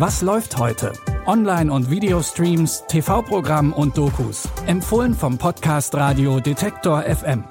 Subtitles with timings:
[0.00, 0.94] Was läuft heute?
[1.26, 4.48] Online- und Videostreams, TV-Programm und Dokus.
[4.64, 7.44] Empfohlen vom Podcast Radio Detektor FM.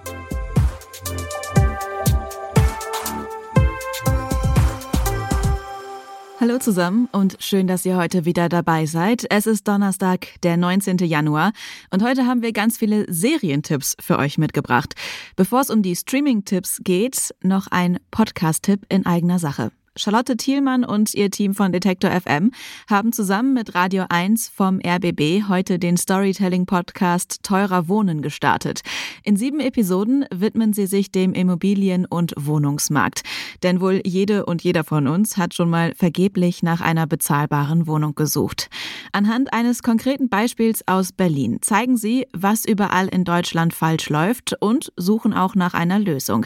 [6.39, 9.27] Hallo zusammen und schön, dass ihr heute wieder dabei seid.
[9.29, 10.97] Es ist Donnerstag, der 19.
[10.97, 11.51] Januar
[11.91, 14.95] und heute haben wir ganz viele Serientipps für euch mitgebracht.
[15.35, 19.71] Bevor es um die Streaming-Tipps geht, noch ein Podcast-Tipp in eigener Sache.
[19.95, 22.51] Charlotte Thielmann und ihr Team von Detektor FM
[22.89, 28.81] haben zusammen mit Radio 1 vom RBB heute den Storytelling-Podcast Teurer Wohnen gestartet.
[29.23, 33.23] In sieben Episoden widmen sie sich dem Immobilien- und Wohnungsmarkt.
[33.63, 38.15] Denn wohl jede und jeder von uns hat schon mal vergeblich nach einer bezahlbaren Wohnung
[38.15, 38.69] gesucht.
[39.11, 44.91] Anhand eines konkreten Beispiels aus Berlin zeigen sie, was überall in Deutschland falsch läuft und
[44.95, 46.45] suchen auch nach einer Lösung.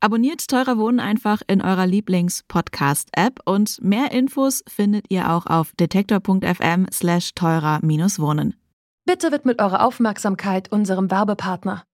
[0.00, 6.86] Abonniert Teurer Wohnen einfach in eurer Lieblings-Podcast-App und mehr Infos findet ihr auch auf detektor.fm
[6.92, 8.54] slash teurer-wohnen.
[9.06, 11.84] Bitte widmet eure Aufmerksamkeit unserem Werbepartner.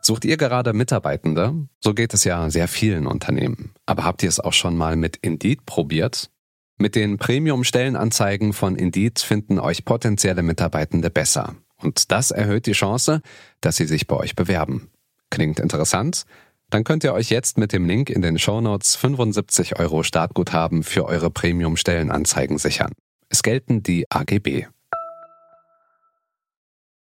[0.00, 1.68] Sucht ihr gerade Mitarbeitende?
[1.80, 3.72] So geht es ja sehr vielen Unternehmen.
[3.86, 6.30] Aber habt ihr es auch schon mal mit Indeed probiert?
[6.76, 11.56] Mit den Premium-Stellenanzeigen von Indeed finden euch potenzielle Mitarbeitende besser.
[11.78, 13.22] Und das erhöht die Chance,
[13.60, 14.90] dass sie sich bei euch bewerben.
[15.30, 16.26] Klingt interessant?
[16.72, 21.04] Dann könnt ihr euch jetzt mit dem Link in den Shownotes 75 Euro Startguthaben für
[21.04, 22.92] eure Premium-Stellenanzeigen sichern.
[23.28, 24.68] Es gelten die AGB.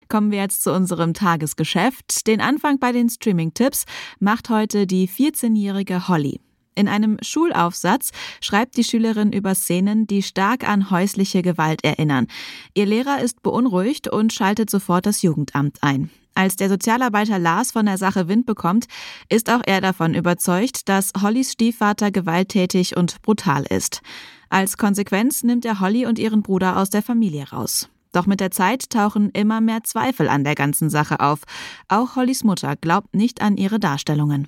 [0.08, 2.28] Kommen wir jetzt zu unserem Tagesgeschäft.
[2.28, 3.84] Den Anfang bei den Streaming-Tipps
[4.22, 6.40] macht heute die 14-jährige Holly.
[6.76, 12.28] In einem Schulaufsatz schreibt die Schülerin über Szenen, die stark an häusliche Gewalt erinnern.
[12.74, 16.10] Ihr Lehrer ist beunruhigt und schaltet sofort das Jugendamt ein.
[16.38, 18.86] Als der Sozialarbeiter Lars von der Sache Wind bekommt,
[19.28, 24.02] ist auch er davon überzeugt, dass Hollys Stiefvater gewalttätig und brutal ist.
[24.48, 27.90] Als Konsequenz nimmt er Holly und ihren Bruder aus der Familie raus.
[28.12, 31.40] Doch mit der Zeit tauchen immer mehr Zweifel an der ganzen Sache auf.
[31.88, 34.48] Auch Hollys Mutter glaubt nicht an ihre Darstellungen.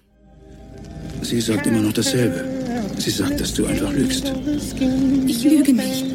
[1.23, 2.47] Sie sagt immer noch dasselbe.
[2.99, 4.31] Sie sagt, dass du einfach lügst.
[5.25, 6.05] Ich lüge nicht.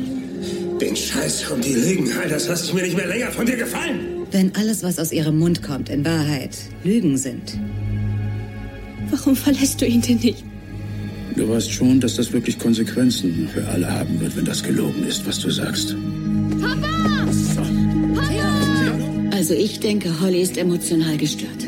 [0.81, 4.14] Den Scheiß um die Lügen, das lasse ich mir nicht mehr länger von dir gefallen.
[4.35, 7.57] Wenn alles, was aus ihrem Mund kommt, in Wahrheit Lügen sind.
[9.09, 10.43] Warum verlässt du ihn denn nicht?
[11.37, 15.25] Du weißt schon, dass das wirklich Konsequenzen für alle haben wird, wenn das gelogen ist,
[15.25, 15.95] was du sagst.
[16.61, 17.29] Papa!
[18.17, 18.51] Papa!
[19.31, 21.65] Also ich denke, Holly ist emotional gestört.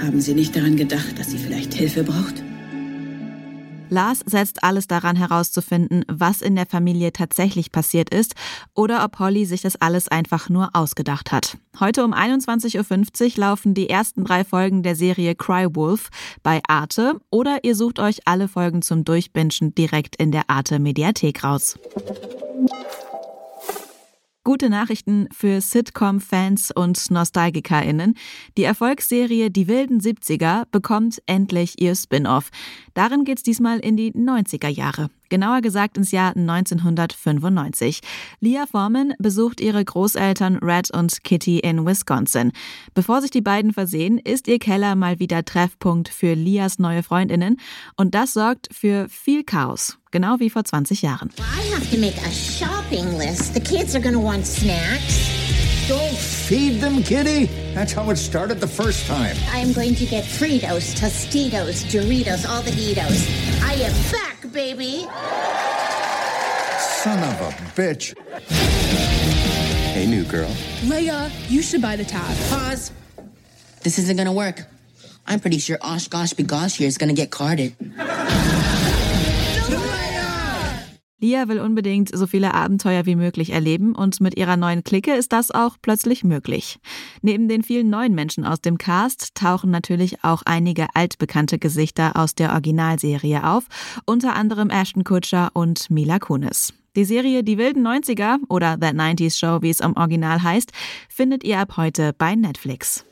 [0.00, 2.42] Haben Sie nicht daran gedacht, dass sie vielleicht Hilfe braucht?
[3.88, 8.34] Lars setzt alles daran herauszufinden, was in der Familie tatsächlich passiert ist
[8.74, 11.56] oder ob Holly sich das alles einfach nur ausgedacht hat.
[11.78, 16.08] Heute um 21.50 Uhr laufen die ersten drei Folgen der Serie Cry Wolf
[16.42, 21.44] bei Arte oder ihr sucht euch alle Folgen zum Durchbingen direkt in der Arte Mediathek
[21.44, 21.78] raus.
[24.46, 28.14] Gute Nachrichten für Sitcom-Fans und NostalgikerInnen.
[28.56, 32.50] Die Erfolgsserie Die wilden 70er bekommt endlich ihr Spin-off.
[32.94, 38.00] Darin geht's diesmal in die 90er Jahre genauer gesagt ins Jahr 1995.
[38.40, 42.52] Leah Foreman besucht ihre Großeltern Red und Kitty in Wisconsin.
[42.94, 47.58] Bevor sich die beiden versehen, ist ihr Keller mal wieder Treffpunkt für Leahs neue Freundinnen
[47.96, 49.98] und das sorgt für viel Chaos.
[50.16, 51.30] Genau wie vor 20 Jahren.
[51.40, 53.52] I have to make a shopping list.
[53.52, 55.28] The kids are gonna want snacks.
[55.88, 57.50] Don't feed them, kitty.
[57.74, 59.36] That's how it started the first time.
[59.52, 63.28] I am going to get Fritos, Tostitos, Doritos, all the Doritos.
[63.62, 65.06] I am back, baby.
[66.80, 68.16] Son of a bitch.
[69.92, 70.48] Hey, new girl.
[70.88, 72.34] Leia, you should buy the tab.
[72.48, 72.90] Pause.
[73.82, 74.64] This isn't gonna work.
[75.26, 77.76] I'm pretty sure Osh Gosh Begosh here is gonna get carded.
[81.18, 85.32] Lia will unbedingt so viele Abenteuer wie möglich erleben und mit ihrer neuen Clique ist
[85.32, 86.78] das auch plötzlich möglich.
[87.22, 92.34] Neben den vielen neuen Menschen aus dem Cast tauchen natürlich auch einige altbekannte Gesichter aus
[92.34, 93.64] der Originalserie auf,
[94.04, 96.74] unter anderem Ashton Kutcher und Mila Kunis.
[96.96, 100.72] Die Serie Die wilden 90er oder That 90s Show, wie es im Original heißt,
[101.08, 103.06] findet ihr ab heute bei Netflix.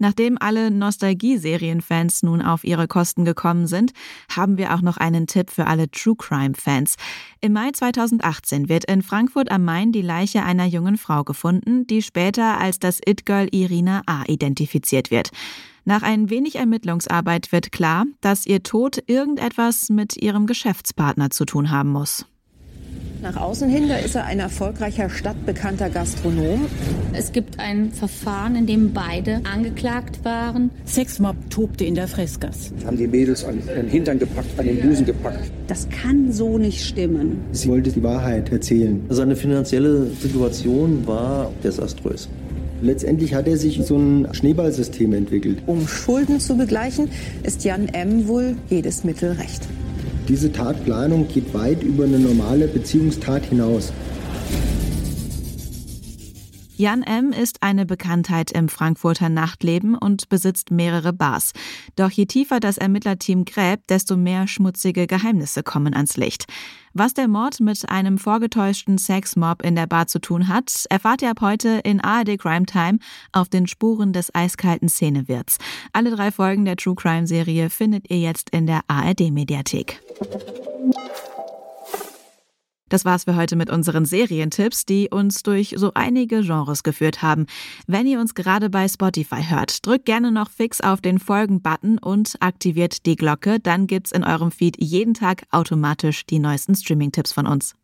[0.00, 3.92] Nachdem alle Nostalgie-Serienfans nun auf ihre Kosten gekommen sind,
[4.34, 6.96] haben wir auch noch einen Tipp für alle True Crime-Fans.
[7.42, 12.00] Im Mai 2018 wird in Frankfurt am Main die Leiche einer jungen Frau gefunden, die
[12.00, 14.24] später als das It-Girl Irina A.
[14.26, 15.32] identifiziert wird.
[15.84, 21.70] Nach ein wenig Ermittlungsarbeit wird klar, dass ihr Tod irgendetwas mit ihrem Geschäftspartner zu tun
[21.70, 22.24] haben muss.
[23.22, 26.66] Nach außen hin, da ist er ein erfolgreicher stadtbekannter Gastronom.
[27.12, 30.70] Es gibt ein Verfahren, in dem beide angeklagt waren.
[30.86, 32.72] Sexmob tobte in der Freskas.
[32.86, 35.50] Haben die Mädels an den Hintern gepackt, an den Busen gepackt.
[35.66, 37.42] Das kann so nicht stimmen.
[37.52, 39.04] Sie wollte die Wahrheit erzählen.
[39.10, 42.26] Seine finanzielle Situation war desaströs.
[42.80, 45.58] Letztendlich hat er sich so ein Schneeballsystem entwickelt.
[45.66, 47.10] Um Schulden zu begleichen,
[47.42, 48.26] ist Jan M.
[48.26, 49.68] wohl jedes Mittel recht.
[50.30, 53.92] Diese Tatplanung geht weit über eine normale Beziehungstat hinaus.
[56.76, 57.32] Jan M.
[57.32, 61.52] ist eine Bekanntheit im Frankfurter Nachtleben und besitzt mehrere Bars.
[61.96, 66.46] Doch je tiefer das Ermittlerteam gräbt, desto mehr schmutzige Geheimnisse kommen ans Licht.
[66.94, 71.30] Was der Mord mit einem vorgetäuschten Sexmob in der Bar zu tun hat, erfahrt ihr
[71.30, 72.98] ab heute in ARD Crime Time
[73.32, 75.58] auf den Spuren des eiskalten Szenewirts.
[75.92, 80.00] Alle drei Folgen der True Crime Serie findet ihr jetzt in der ARD Mediathek.
[82.90, 87.46] Das war's für heute mit unseren Serientipps, die uns durch so einige Genres geführt haben.
[87.86, 92.34] Wenn ihr uns gerade bei Spotify hört, drückt gerne noch fix auf den Folgen-Button und
[92.40, 93.60] aktiviert die Glocke.
[93.60, 97.76] Dann gibt's in eurem Feed jeden Tag automatisch die neuesten Streaming-Tipps von uns.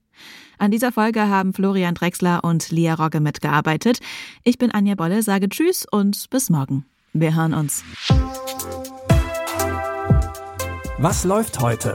[0.59, 4.01] An dieser Folge haben Florian Drexler und Lia Rogge mitgearbeitet.
[4.43, 6.85] Ich bin Anja Bolle, sage Tschüss und bis morgen.
[7.13, 7.85] Wir hören uns.
[10.99, 11.95] Was läuft heute?